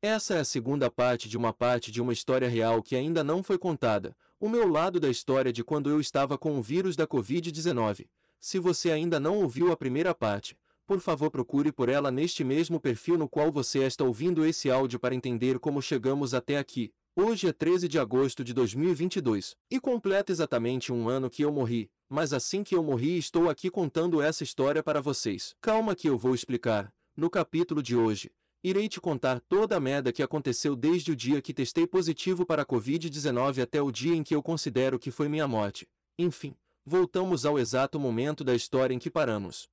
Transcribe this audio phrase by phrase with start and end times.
[0.00, 3.42] Essa é a segunda parte de uma parte de uma história real que ainda não
[3.42, 7.04] foi contada, o meu lado da história de quando eu estava com o vírus da
[7.04, 8.06] Covid-19.
[8.38, 10.56] Se você ainda não ouviu a primeira parte,
[10.86, 15.00] por favor procure por ela neste mesmo perfil no qual você está ouvindo esse áudio
[15.00, 16.92] para entender como chegamos até aqui.
[17.16, 21.90] Hoje é 13 de agosto de 2022 e completa exatamente um ano que eu morri,
[22.08, 25.56] mas assim que eu morri estou aqui contando essa história para vocês.
[25.60, 26.94] Calma que eu vou explicar.
[27.16, 28.30] No capítulo de hoje,
[28.62, 32.62] irei te contar toda a merda que aconteceu desde o dia que testei positivo para
[32.62, 35.86] a Covid-19 até o dia em que eu considero que foi minha morte.
[36.18, 39.68] Enfim, voltamos ao exato momento da história em que paramos.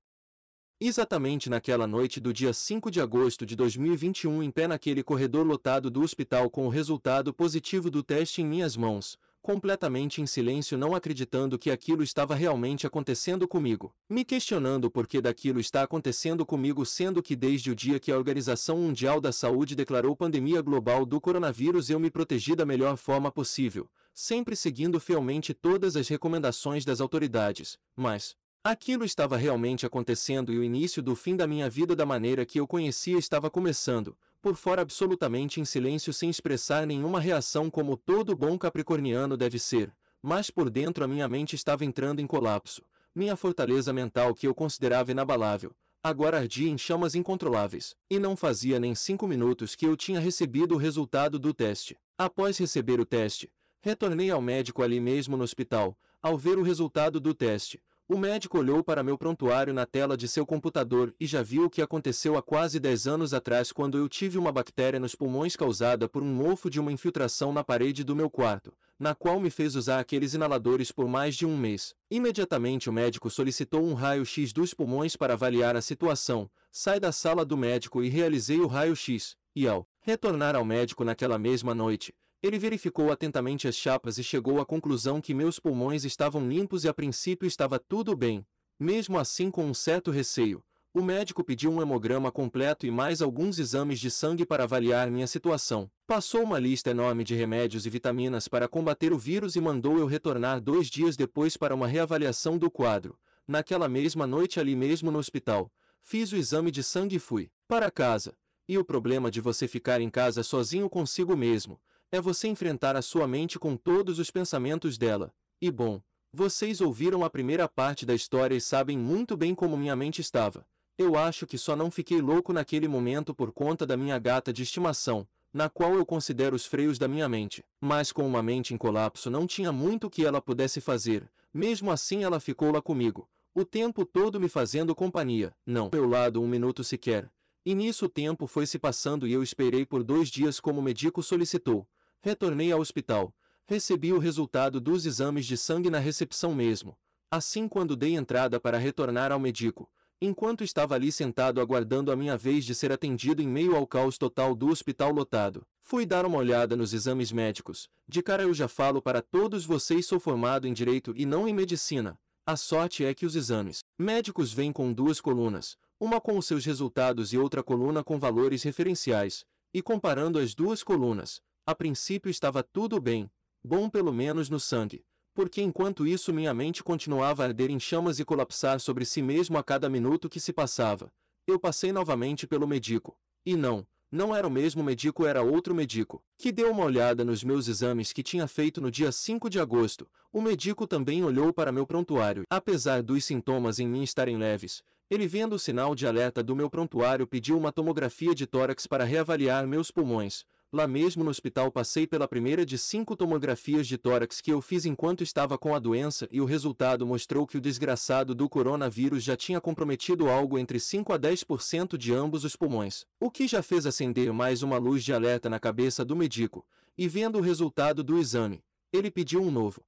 [0.79, 5.89] Exatamente naquela noite do dia 5 de agosto de 2021, em pé naquele corredor lotado
[5.89, 10.95] do hospital com o resultado positivo do teste em minhas mãos, completamente em silêncio, não
[10.95, 16.83] acreditando que aquilo estava realmente acontecendo comigo, me questionando por que daquilo está acontecendo comigo,
[16.83, 21.21] sendo que desde o dia que a Organização Mundial da Saúde declarou pandemia global do
[21.21, 26.99] coronavírus eu me protegi da melhor forma possível, sempre seguindo fielmente todas as recomendações das
[26.99, 32.03] autoridades, mas aquilo estava realmente acontecendo e o início do fim da minha vida da
[32.03, 37.67] maneira que eu conhecia estava começando, por fora absolutamente em silêncio sem expressar nenhuma reação
[37.67, 42.27] como todo bom capricorniano deve ser, mas por dentro a minha mente estava entrando em
[42.27, 42.83] colapso.
[43.15, 45.71] Minha fortaleza mental que eu considerava inabalável,
[46.03, 50.75] agora ardia em chamas incontroláveis, e não fazia nem cinco minutos que eu tinha recebido
[50.75, 51.97] o resultado do teste.
[52.15, 57.19] Após receber o teste, retornei ao médico ali mesmo no hospital, ao ver o resultado
[57.19, 61.41] do teste, o médico olhou para meu prontuário na tela de seu computador e já
[61.41, 65.15] viu o que aconteceu há quase 10 anos atrás quando eu tive uma bactéria nos
[65.15, 69.39] pulmões causada por um mofo de uma infiltração na parede do meu quarto, na qual
[69.39, 71.95] me fez usar aqueles inaladores por mais de um mês.
[72.11, 76.47] Imediatamente o médico solicitou um raio-x dos pulmões para avaliar a situação.
[76.71, 81.39] Sai da sala do médico e realizei o raio-x, e ao retornar ao médico naquela
[81.39, 82.13] mesma noite,
[82.45, 86.87] ele verificou atentamente as chapas e chegou à conclusão que meus pulmões estavam limpos e
[86.87, 88.45] a princípio estava tudo bem.
[88.79, 93.57] Mesmo assim, com um certo receio, o médico pediu um hemograma completo e mais alguns
[93.57, 95.89] exames de sangue para avaliar minha situação.
[96.05, 100.05] Passou uma lista enorme de remédios e vitaminas para combater o vírus e mandou eu
[100.05, 103.17] retornar dois dias depois para uma reavaliação do quadro.
[103.47, 107.89] Naquela mesma noite, ali mesmo no hospital, fiz o exame de sangue e fui para
[107.89, 108.37] casa.
[108.67, 111.79] E o problema de você ficar em casa sozinho consigo mesmo
[112.11, 115.33] é você enfrentar a sua mente com todos os pensamentos dela.
[115.61, 116.01] E bom,
[116.31, 120.65] vocês ouviram a primeira parte da história e sabem muito bem como minha mente estava.
[120.97, 124.63] Eu acho que só não fiquei louco naquele momento por conta da minha gata de
[124.63, 127.63] estimação, na qual eu considero os freios da minha mente.
[127.81, 131.29] Mas com uma mente em colapso não tinha muito que ela pudesse fazer.
[131.53, 135.55] Mesmo assim ela ficou lá comigo, o tempo todo me fazendo companhia.
[135.65, 137.31] Não, meu lado um minuto sequer.
[137.65, 140.83] E nisso o tempo foi se passando e eu esperei por dois dias como o
[140.83, 141.87] médico solicitou.
[142.25, 143.31] Retornei ao hospital.
[143.67, 146.97] Recebi o resultado dos exames de sangue na recepção mesmo.
[147.29, 149.87] Assim, quando dei entrada para retornar ao médico,
[150.19, 154.17] enquanto estava ali sentado aguardando a minha vez de ser atendido em meio ao caos
[154.17, 157.87] total do hospital lotado, fui dar uma olhada nos exames médicos.
[158.07, 161.53] De cara eu já falo para todos vocês: sou formado em direito e não em
[161.53, 162.17] medicina.
[162.43, 166.65] A sorte é que os exames médicos vêm com duas colunas, uma com os seus
[166.65, 172.61] resultados e outra coluna com valores referenciais, e comparando as duas colunas, a princípio estava
[172.61, 173.29] tudo bem,
[173.63, 175.03] bom pelo menos no sangue,
[175.33, 179.57] porque enquanto isso minha mente continuava a arder em chamas e colapsar sobre si mesmo
[179.57, 181.11] a cada minuto que se passava.
[181.47, 183.17] Eu passei novamente pelo médico.
[183.43, 187.43] E não, não era o mesmo médico, era outro médico, que deu uma olhada nos
[187.43, 190.07] meus exames que tinha feito no dia 5 de agosto.
[190.31, 192.43] O médico também olhou para meu prontuário.
[192.47, 196.69] Apesar dos sintomas em mim estarem leves, ele vendo o sinal de alerta do meu
[196.69, 200.45] prontuário pediu uma tomografia de tórax para reavaliar meus pulmões.
[200.73, 204.85] Lá mesmo no hospital passei pela primeira de cinco tomografias de tórax que eu fiz
[204.85, 209.37] enquanto estava com a doença e o resultado mostrou que o desgraçado do coronavírus já
[209.37, 213.85] tinha comprometido algo entre 5 a 10% de ambos os pulmões, o que já fez
[213.85, 216.65] acender mais uma luz de alerta na cabeça do médico,
[216.97, 219.81] e vendo o resultado do exame, ele pediu um novo.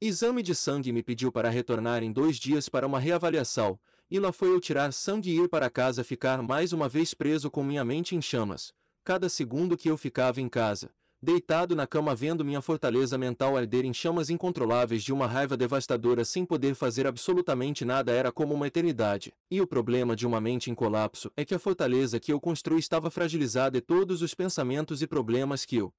[0.00, 3.78] Exame de sangue me pediu para retornar em dois dias para uma reavaliação,
[4.10, 7.50] e lá foi eu tirar sangue e ir para casa ficar mais uma vez preso
[7.50, 8.72] com minha mente em chamas,
[9.08, 10.90] cada segundo que eu ficava em casa,
[11.22, 16.26] deitado na cama vendo minha fortaleza mental arder em chamas incontroláveis de uma raiva devastadora
[16.26, 19.32] sem poder fazer absolutamente nada era como uma eternidade.
[19.50, 22.78] E o problema de uma mente em colapso é que a fortaleza que eu construí
[22.78, 25.90] estava fragilizada e todos os pensamentos e problemas que eu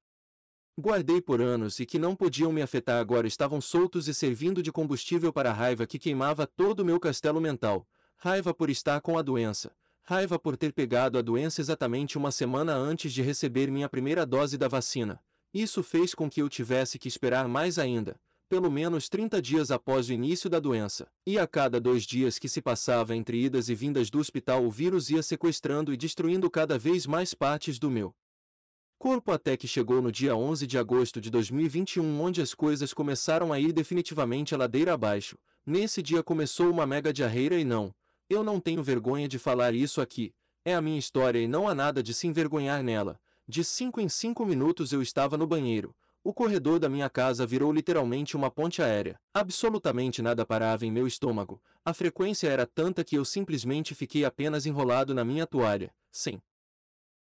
[0.79, 4.71] guardei por anos e que não podiam me afetar agora estavam soltos e servindo de
[4.71, 7.87] combustível para a raiva que queimava todo o meu castelo mental.
[8.17, 9.71] Raiva por estar com a doença,
[10.09, 14.57] Raiva por ter pegado a doença exatamente uma semana antes de receber minha primeira dose
[14.57, 15.21] da vacina.
[15.53, 18.19] Isso fez com que eu tivesse que esperar mais ainda,
[18.49, 21.07] pelo menos 30 dias após o início da doença.
[21.27, 24.71] E a cada dois dias que se passava entre idas e vindas do hospital, o
[24.71, 28.11] vírus ia sequestrando e destruindo cada vez mais partes do meu
[28.97, 33.53] corpo até que chegou no dia 11 de agosto de 2021, onde as coisas começaram
[33.53, 35.37] a ir definitivamente a ladeira abaixo.
[35.63, 37.93] Nesse dia começou uma mega diarreira e não,
[38.29, 40.33] eu não tenho vergonha de falar isso aqui,
[40.63, 43.19] é a minha história e não há nada de se envergonhar nela.
[43.47, 45.95] De cinco em cinco minutos eu estava no banheiro.
[46.23, 49.19] O corredor da minha casa virou literalmente uma ponte aérea.
[49.33, 51.61] Absolutamente nada parava em meu estômago.
[51.83, 56.39] A frequência era tanta que eu simplesmente fiquei apenas enrolado na minha toalha, sem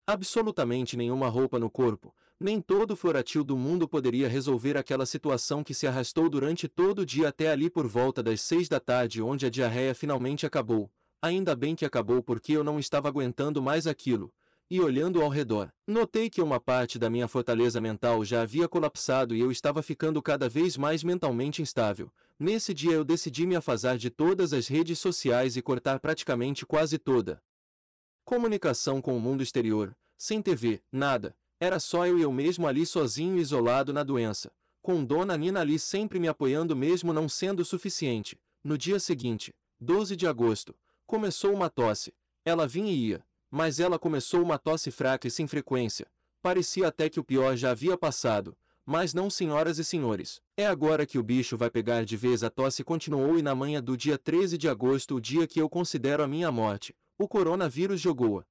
[0.07, 2.15] absolutamente nenhuma roupa no corpo.
[2.41, 7.07] Nem todo floratil do mundo poderia resolver aquela situação que se arrastou durante todo o
[7.07, 10.91] dia até ali por volta das seis da tarde, onde a diarreia finalmente acabou.
[11.21, 14.33] Ainda bem que acabou porque eu não estava aguentando mais aquilo.
[14.71, 19.35] E olhando ao redor, notei que uma parte da minha fortaleza mental já havia colapsado
[19.35, 22.13] e eu estava ficando cada vez mais mentalmente instável.
[22.39, 26.99] Nesse dia eu decidi me afastar de todas as redes sociais e cortar praticamente quase
[26.99, 27.43] toda
[28.25, 31.35] comunicação com o mundo exterior, sem TV, nada.
[31.59, 35.79] Era só eu e eu mesmo ali sozinho isolado na doença, com Dona Nina ali
[35.79, 38.39] sempre me apoiando mesmo não sendo suficiente.
[38.63, 40.77] No dia seguinte, 12 de agosto,
[41.09, 42.13] Começou uma tosse.
[42.45, 46.07] Ela vinha e ia, mas ela começou uma tosse fraca e sem frequência.
[46.43, 48.55] Parecia até que o pior já havia passado.
[48.85, 50.39] Mas não, senhoras e senhores.
[50.55, 52.45] É agora que o bicho vai pegar de vez.
[52.45, 55.67] A tosse continuou e na manhã do dia 13 de agosto, o dia que eu
[55.67, 58.45] considero a minha morte, o coronavírus jogou-a.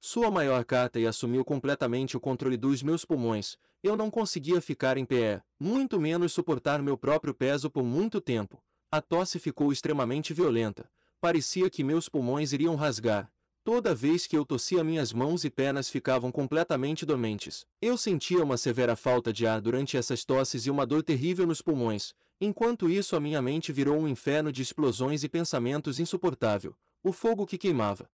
[0.00, 3.56] Sua maior carta e assumiu completamente o controle dos meus pulmões.
[3.84, 8.60] Eu não conseguia ficar em pé, muito menos suportar meu próprio peso por muito tempo.
[8.90, 10.90] A tosse ficou extremamente violenta.
[11.20, 13.28] Parecia que meus pulmões iriam rasgar.
[13.64, 17.66] Toda vez que eu tossia minhas mãos e pernas ficavam completamente dormentes.
[17.82, 21.60] Eu sentia uma severa falta de ar durante essas tosses e uma dor terrível nos
[21.60, 22.14] pulmões.
[22.40, 26.76] Enquanto isso a minha mente virou um inferno de explosões e pensamentos insuportável.
[27.02, 28.08] O fogo que queimava.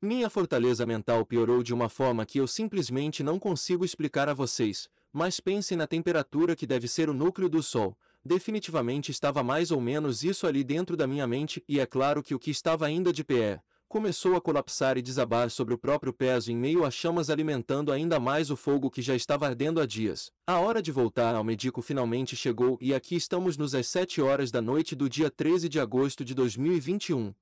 [0.00, 4.88] Minha fortaleza mental piorou de uma forma que eu simplesmente não consigo explicar a vocês,
[5.10, 7.96] mas pensem na temperatura que deve ser o núcleo do Sol,
[8.28, 12.34] definitivamente estava mais ou menos isso ali dentro da minha mente, e é claro que
[12.34, 16.52] o que estava ainda de pé começou a colapsar e desabar sobre o próprio peso
[16.52, 20.30] em meio a chamas alimentando ainda mais o fogo que já estava ardendo há dias.
[20.46, 24.50] A hora de voltar ao médico finalmente chegou e aqui estamos nos às 7 horas
[24.50, 27.32] da noite do dia 13 de agosto de 2021.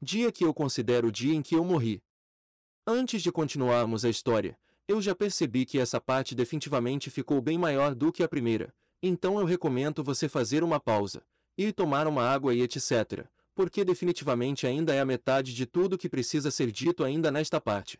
[0.00, 2.02] Dia que eu considero o dia em que eu morri.
[2.86, 4.58] Antes de continuarmos a história,
[4.88, 8.72] eu já percebi que essa parte definitivamente ficou bem maior do que a primeira,
[9.02, 11.22] então eu recomendo você fazer uma pausa,
[11.56, 16.10] ir tomar uma água e etc., porque definitivamente ainda é a metade de tudo que
[16.10, 17.98] precisa ser dito ainda nesta parte.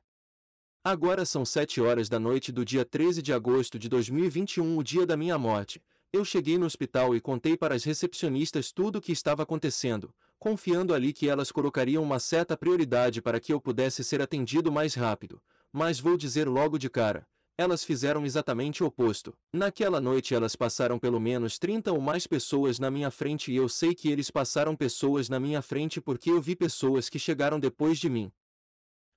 [0.85, 5.07] Agora são sete horas da noite do dia 13 de agosto de 2021, o dia
[5.07, 5.83] da minha morte.
[6.13, 10.95] Eu cheguei no hospital e contei para as recepcionistas tudo o que estava acontecendo, confiando
[10.95, 15.43] ali que elas colocariam uma certa prioridade para que eu pudesse ser atendido mais rápido.
[15.73, 17.27] Mas vou dizer logo de cara,
[17.59, 19.35] elas fizeram exatamente o oposto.
[19.53, 23.69] Naquela noite elas passaram pelo menos 30 ou mais pessoas na minha frente e eu
[23.69, 27.99] sei que eles passaram pessoas na minha frente porque eu vi pessoas que chegaram depois
[27.99, 28.31] de mim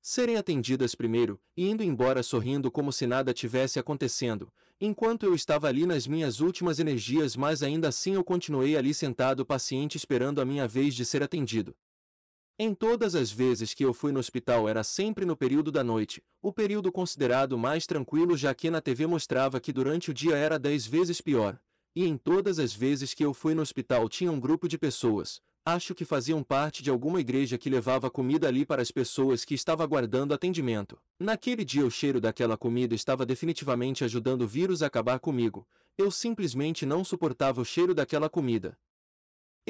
[0.02, 5.68] serem atendidas primeiro, e indo embora sorrindo como se nada tivesse acontecendo, enquanto eu estava
[5.68, 10.46] ali nas minhas últimas energias, mas ainda assim eu continuei ali sentado paciente esperando a
[10.46, 11.76] minha vez de ser atendido.
[12.62, 16.22] Em todas as vezes que eu fui no hospital era sempre no período da noite,
[16.42, 20.60] o período considerado mais tranquilo já que na TV mostrava que durante o dia era
[20.60, 21.58] dez vezes pior.
[21.96, 25.40] E em todas as vezes que eu fui no hospital tinha um grupo de pessoas,
[25.66, 29.54] acho que faziam parte de alguma igreja que levava comida ali para as pessoas que
[29.54, 31.00] estavam aguardando atendimento.
[31.18, 35.66] Naquele dia o cheiro daquela comida estava definitivamente ajudando o vírus a acabar comigo.
[35.98, 38.78] Eu simplesmente não suportava o cheiro daquela comida.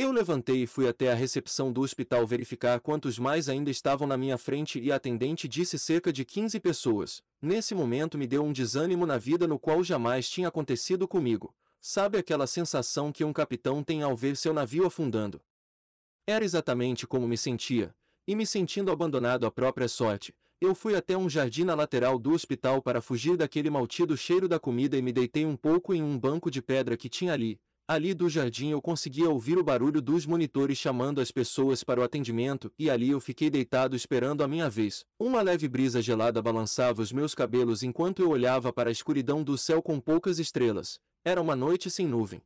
[0.01, 4.15] Eu levantei e fui até a recepção do hospital verificar quantos mais ainda estavam na
[4.15, 7.21] minha frente e a atendente disse cerca de 15 pessoas.
[7.41, 11.53] Nesse momento me deu um desânimo na vida no qual jamais tinha acontecido comigo.
[11.81, 15.41] Sabe aquela sensação que um capitão tem ao ver seu navio afundando?
[16.25, 17.93] Era exatamente como me sentia,
[18.25, 22.31] e me sentindo abandonado à própria sorte, eu fui até um jardim na lateral do
[22.31, 26.17] hospital para fugir daquele maltido cheiro da comida e me deitei um pouco em um
[26.17, 27.59] banco de pedra que tinha ali,
[27.91, 32.03] Ali do jardim eu conseguia ouvir o barulho dos monitores chamando as pessoas para o
[32.03, 35.07] atendimento, e ali eu fiquei deitado esperando a minha vez.
[35.17, 39.57] Uma leve brisa gelada balançava os meus cabelos enquanto eu olhava para a escuridão do
[39.57, 40.99] céu com poucas estrelas.
[41.25, 42.43] Era uma noite sem nuvem.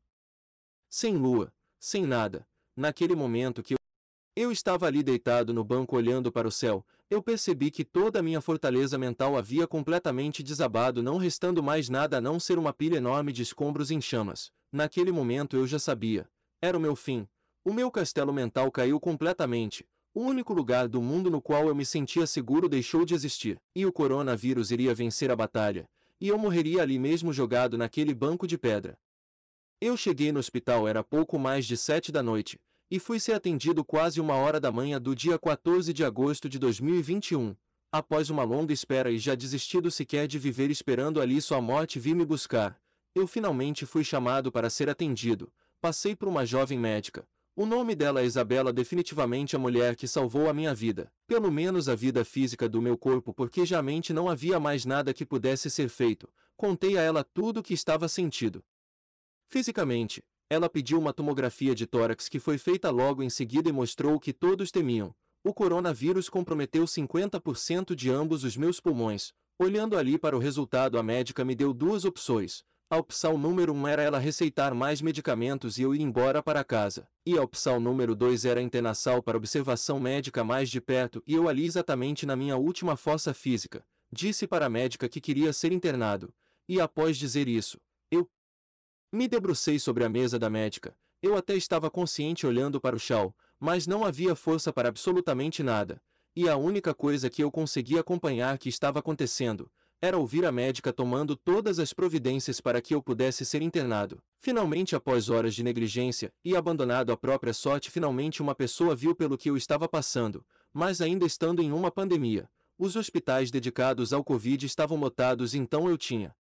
[0.90, 2.48] Sem lua, sem nada.
[2.74, 3.76] Naquele momento que
[4.38, 8.24] eu estava ali deitado no banco olhando para o céu, eu percebi que toda a
[8.24, 12.96] minha fortaleza mental havia completamente desabado, não restando mais nada a não ser uma pilha
[12.96, 14.50] enorme de escombros em chamas.
[14.74, 16.28] Naquele momento eu já sabia.
[16.60, 17.28] Era o meu fim.
[17.64, 19.86] O meu castelo mental caiu completamente.
[20.16, 23.62] O único lugar do mundo no qual eu me sentia seguro deixou de existir.
[23.76, 25.88] E o coronavírus iria vencer a batalha.
[26.20, 28.98] E eu morreria ali mesmo jogado naquele banco de pedra.
[29.80, 33.86] Eu cheguei no hospital era pouco mais de sete da noite e fui ser atendido
[33.86, 37.56] quase uma hora da manhã do dia 14 de agosto de 2021.
[37.92, 42.16] Após uma longa espera e já desistido sequer de viver esperando ali sua morte vir
[42.16, 42.82] me buscar,
[43.16, 45.52] eu finalmente fui chamado para ser atendido.
[45.80, 47.28] Passei por uma jovem médica.
[47.56, 51.88] O nome dela é Isabela, definitivamente a mulher que salvou a minha vida, pelo menos
[51.88, 55.70] a vida física do meu corpo, porque já mente não havia mais nada que pudesse
[55.70, 56.28] ser feito.
[56.58, 58.64] Contei a ela tudo o que estava sentido.
[59.48, 64.16] Fisicamente, ela pediu uma tomografia de tórax que foi feita logo em seguida e mostrou
[64.16, 65.14] o que todos temiam.
[65.44, 69.32] O coronavírus comprometeu 50% de ambos os meus pulmões.
[69.60, 72.64] Olhando ali para o resultado, a médica me deu duas opções.
[72.94, 76.64] A opção número 1 um era ela receitar mais medicamentos e eu ir embora para
[76.64, 77.08] casa.
[77.26, 81.50] E a opção número 2 era internação para observação médica mais de perto e eu
[81.50, 83.84] ali exatamente na minha última fossa física.
[84.12, 86.32] Disse para a médica que queria ser internado.
[86.70, 87.82] E após dizer isso,
[89.12, 90.96] me debrucei sobre a mesa da médica.
[91.20, 96.00] Eu até estava consciente olhando para o chão, mas não havia força para absolutamente nada.
[96.36, 99.72] E a única coisa que eu conseguia acompanhar que estava acontecendo
[100.04, 104.22] era ouvir a médica tomando todas as providências para que eu pudesse ser internado.
[104.38, 109.38] Finalmente, após horas de negligência e abandonado à própria sorte, finalmente uma pessoa viu pelo
[109.38, 112.50] que eu estava passando, mas ainda estando em uma pandemia.
[112.78, 116.36] Os hospitais dedicados ao Covid estavam lotados, então eu tinha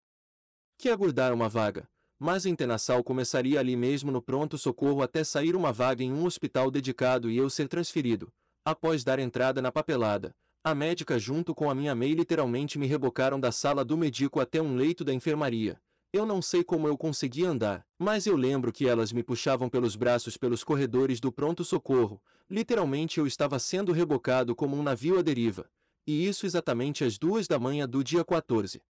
[0.78, 1.88] que aguardar uma vaga
[2.20, 6.72] mas a internação começaria ali mesmo no pronto-socorro até sair uma vaga em um hospital
[6.72, 8.32] dedicado e eu ser transferido.
[8.64, 13.38] Após dar entrada na papelada, a médica junto com a minha mãe literalmente me rebocaram
[13.38, 15.78] da sala do médico até um leito da enfermaria.
[16.14, 19.96] Eu não sei como eu consegui andar, mas eu lembro que elas me puxavam pelos
[19.96, 22.22] braços pelos corredores do pronto-socorro.
[22.50, 25.70] Literalmente eu estava sendo rebocado como um navio à deriva.
[26.08, 28.82] E isso exatamente às duas da manhã do dia 14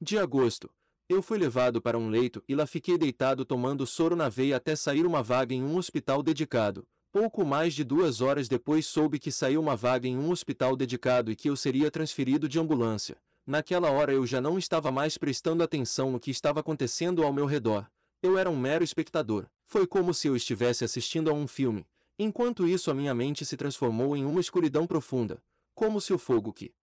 [0.00, 0.70] de agosto,
[1.08, 4.76] eu fui levado para um leito e lá fiquei deitado tomando soro na veia até
[4.76, 6.86] sair uma vaga em um hospital dedicado.
[7.12, 11.30] Pouco mais de duas horas depois soube que saiu uma vaga em um hospital dedicado
[11.30, 13.16] e que eu seria transferido de ambulância.
[13.46, 17.46] Naquela hora eu já não estava mais prestando atenção no que estava acontecendo ao meu
[17.46, 17.86] redor.
[18.22, 19.46] Eu era um mero espectador.
[19.64, 21.86] Foi como se eu estivesse assistindo a um filme.
[22.18, 25.42] Enquanto isso a minha mente se transformou em uma escuridão profunda,
[25.74, 26.74] como se o fogo que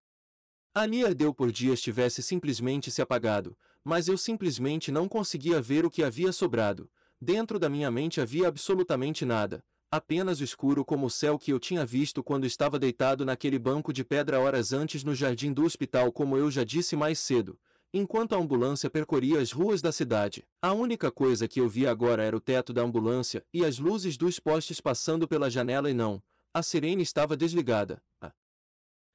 [0.75, 5.89] ali ardeu por dias tivesse simplesmente se apagado, mas eu simplesmente não conseguia ver o
[5.89, 6.89] que havia sobrado.
[7.19, 9.63] Dentro da minha mente havia absolutamente nada,
[9.95, 14.03] apenas escuro como o céu que eu tinha visto quando estava deitado naquele banco de
[14.03, 17.59] pedra horas antes no jardim do hospital, como eu já disse mais cedo.
[17.93, 22.23] Enquanto a ambulância percorria as ruas da cidade, a única coisa que eu via agora
[22.23, 26.19] era o teto da ambulância e as luzes dos postes passando pela janela e não,
[26.51, 28.01] a sirene estava desligada.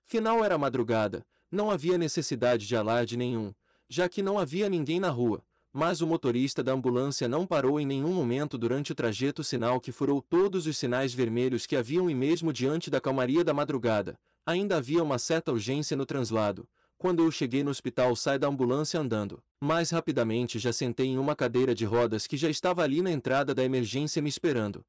[0.04, 3.52] Final era madrugada, não havia necessidade de alarde nenhum,
[3.88, 7.86] já que não havia ninguém na rua, mas o motorista da ambulância não parou em
[7.86, 12.14] nenhum momento durante o trajeto sinal que furou todos os sinais vermelhos que haviam e
[12.14, 16.68] mesmo diante da calmaria da madrugada, ainda havia uma certa urgência no translado.
[16.96, 19.40] Quando eu cheguei no hospital sai da ambulância andando.
[19.60, 23.54] Mais rapidamente já sentei em uma cadeira de rodas que já estava ali na entrada
[23.54, 24.84] da emergência me esperando.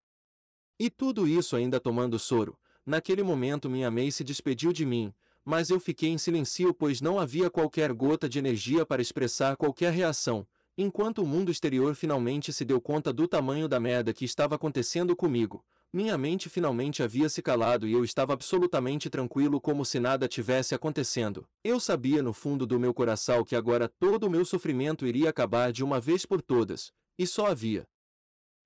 [0.79, 2.57] E tudo isso ainda tomando soro.
[2.83, 5.13] Naquele momento minha mãe se despediu de mim,
[5.45, 9.93] mas eu fiquei em silêncio pois não havia qualquer gota de energia para expressar qualquer
[9.93, 10.47] reação,
[10.81, 15.13] enquanto o mundo exterior finalmente se deu conta do tamanho da merda que estava acontecendo
[15.13, 15.61] comigo.
[15.91, 20.73] Minha mente finalmente havia se calado e eu estava absolutamente tranquilo como se nada tivesse
[20.73, 21.45] acontecendo.
[21.65, 25.73] Eu sabia no fundo do meu coração que agora todo o meu sofrimento iria acabar
[25.73, 27.85] de uma vez por todas, e só havia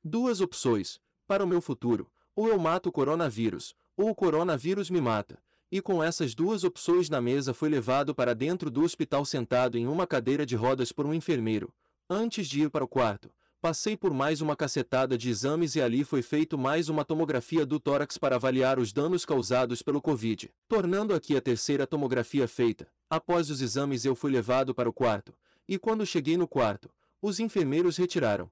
[0.04, 5.02] duas opções para o meu futuro: ou eu mato o coronavírus, ou o coronavírus me
[5.02, 5.42] mata
[5.72, 9.88] e com essas duas opções na mesa foi levado para dentro do hospital sentado em
[9.88, 11.74] uma cadeira de rodas por um enfermeiro.
[12.10, 13.32] Antes de ir para o quarto,
[13.62, 17.80] passei por mais uma cacetada de exames e ali foi feito mais uma tomografia do
[17.80, 22.92] tórax para avaliar os danos causados pelo Covid, tornando aqui a terceira tomografia feita.
[23.10, 25.34] Após os exames eu fui levado para o quarto,
[25.66, 26.90] e quando cheguei no quarto,
[27.22, 28.52] os enfermeiros retiraram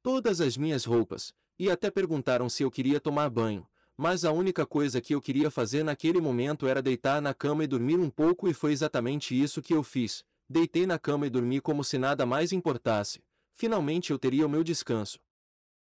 [0.00, 4.64] todas as minhas roupas, e até perguntaram se eu queria tomar banho, mas a única
[4.64, 8.48] coisa que eu queria fazer naquele momento era deitar na cama e dormir um pouco
[8.48, 10.24] e foi exatamente isso que eu fiz.
[10.52, 13.22] Deitei na cama e dormi como se nada mais importasse.
[13.52, 15.20] Finalmente eu teria o meu descanso.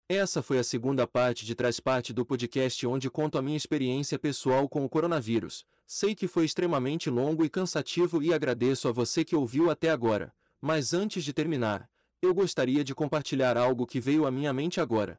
[0.06, 4.18] Essa foi a segunda parte de Traz Parte do podcast onde conto a minha experiência
[4.18, 5.64] pessoal com o coronavírus.
[5.86, 10.34] Sei que foi extremamente longo e cansativo e agradeço a você que ouviu até agora.
[10.60, 11.88] Mas antes de terminar,
[12.20, 15.18] eu gostaria de compartilhar algo que veio à minha mente agora.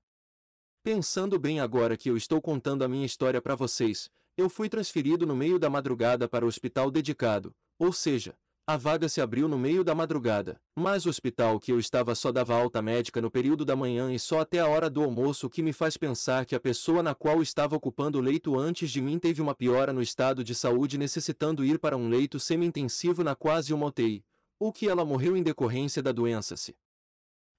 [0.83, 5.25] Pensando bem agora que eu estou contando a minha história para vocês, eu fui transferido
[5.25, 9.59] no meio da madrugada para o hospital dedicado, ou seja, a vaga se abriu no
[9.59, 13.65] meio da madrugada, mas o hospital que eu estava só dava alta médica no período
[13.65, 16.55] da manhã e só até a hora do almoço, o que me faz pensar que
[16.55, 20.01] a pessoa na qual estava ocupando o leito antes de mim teve uma piora no
[20.01, 24.23] estado de saúde, necessitando ir para um leito semi-intensivo na quase uma UTI,
[24.57, 26.73] ou que ela morreu em decorrência da doença-se.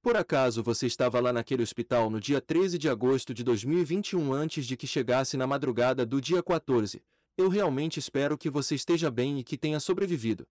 [0.00, 4.64] Por acaso você estava lá naquele hospital no dia 13 de agosto de 2021 antes
[4.64, 7.02] de que chegasse na madrugada do dia 14?
[7.36, 10.46] Eu realmente espero que você esteja bem e que tenha sobrevivido.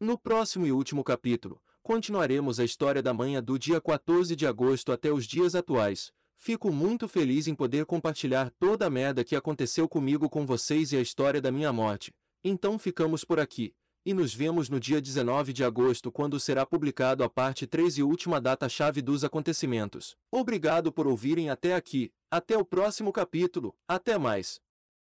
[0.00, 4.90] No próximo e último capítulo, continuaremos a história da manhã do dia 14 de agosto
[4.90, 6.12] até os dias atuais.
[6.36, 10.96] Fico muito feliz em poder compartilhar toda a merda que aconteceu comigo com vocês e
[10.96, 12.12] a história da minha morte.
[12.42, 13.72] Então ficamos por aqui.
[14.04, 18.02] E nos vemos no dia 19 de agosto quando será publicado a parte 3 e
[18.02, 20.16] última data-chave dos acontecimentos.
[20.30, 22.12] Obrigado por ouvirem até aqui.
[22.28, 23.74] Até o próximo capítulo.
[23.86, 24.60] Até mais.